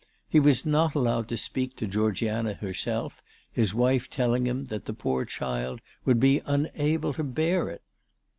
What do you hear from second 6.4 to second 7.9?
unable to bear it.